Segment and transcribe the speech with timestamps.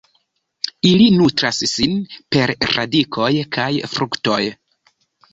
[0.91, 1.93] Ili nutras sin
[2.35, 4.39] per radikoj kaj fruktoj.